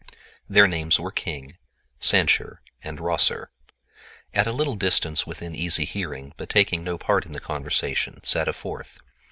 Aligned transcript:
Their 0.49 0.65
names 0.67 0.99
were 0.99 1.11
King, 1.11 1.59
Sancher, 1.99 2.63
and 2.83 2.99
Rosser. 2.99 3.51
At 4.33 4.47
a 4.47 4.51
little 4.51 4.73
distance, 4.73 5.27
within 5.27 5.53
easy 5.53 5.85
hearing, 5.85 6.33
but 6.37 6.49
taking 6.49 6.83
no 6.83 6.97
part 6.97 7.23
in 7.23 7.33
the 7.33 7.39
conversation, 7.39 8.19
sat 8.23 8.47
a 8.47 8.53
fourth. 8.53 8.97